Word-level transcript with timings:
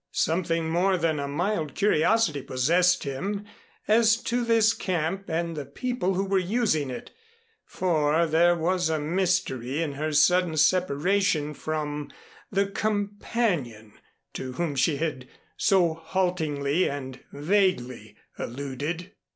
Something 0.13 0.67
more 0.67 0.97
than 0.97 1.19
a 1.19 1.27
mild 1.27 1.75
curiosity 1.75 2.41
possessed 2.41 3.03
him 3.03 3.45
as 3.87 4.17
to 4.23 4.43
this 4.43 4.73
camp 4.73 5.25
and 5.29 5.55
the 5.55 5.63
people 5.63 6.15
who 6.15 6.25
were 6.25 6.39
using 6.39 6.89
it; 6.89 7.11
for 7.67 8.25
there 8.25 8.55
was 8.55 8.89
a 8.89 8.97
mystery 8.97 9.79
in 9.79 9.93
her 9.93 10.11
sudden 10.11 10.57
separation 10.57 11.53
from 11.53 12.09
the 12.51 12.65
"companion" 12.65 13.93
to 14.33 14.53
whom 14.53 14.73
she 14.75 14.97
had 14.97 15.27
so 15.55 15.93
haltingly 15.93 16.89
and 16.89 17.19
vaguely 17.31 18.15
alluded. 18.39 19.11